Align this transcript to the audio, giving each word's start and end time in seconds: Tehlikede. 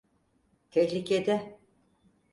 Tehlikede. 0.71 1.57